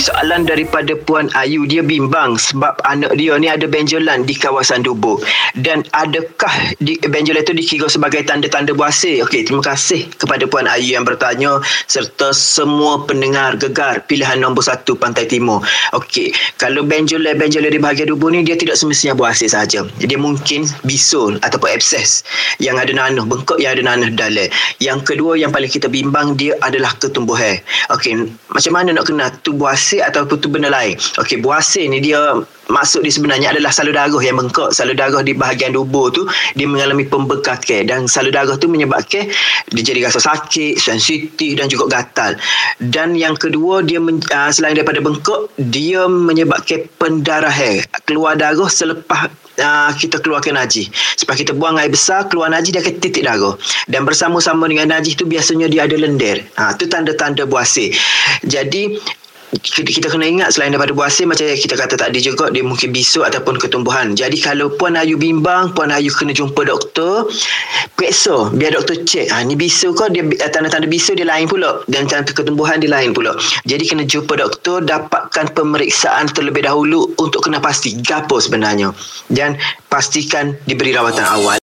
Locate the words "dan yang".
42.78-43.34